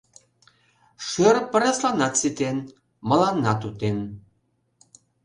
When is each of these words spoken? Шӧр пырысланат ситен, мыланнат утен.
Шӧр 1.07 1.35
пырысланат 1.51 2.13
ситен, 2.21 2.57
мыланнат 3.09 3.61
утен. 3.67 3.97